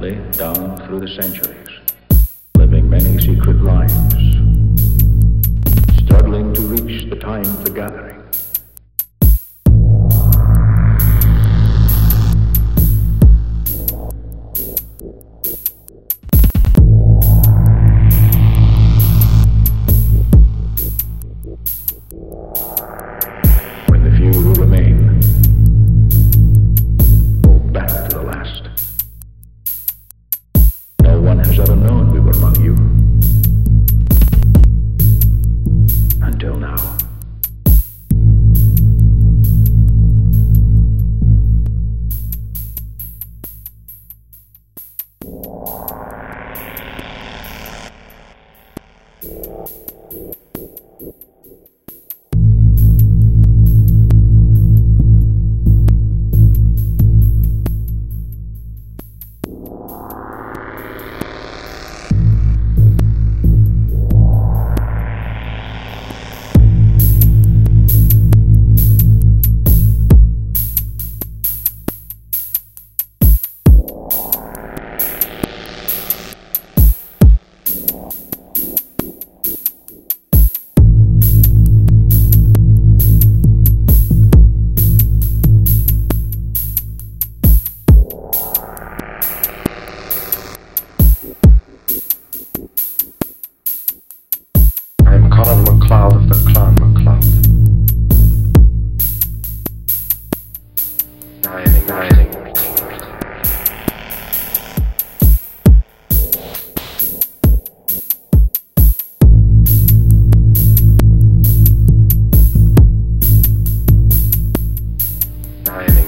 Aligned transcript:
down 0.00 0.78
through 0.86 0.98
the 0.98 1.08
centuries, 1.08 1.68
living 2.56 2.88
many 2.88 3.18
secret 3.18 3.60
lives, 3.60 3.92
struggling 6.02 6.54
to 6.54 6.62
reach 6.62 7.10
the 7.10 7.16
time 7.16 7.44
for 7.62 7.70
gathering. 7.70 8.16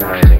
grinding. 0.00 0.39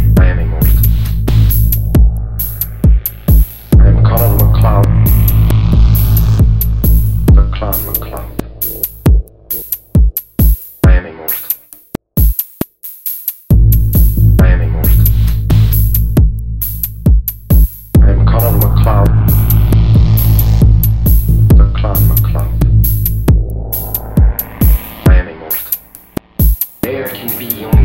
be 27.41 27.65
on 27.65 27.80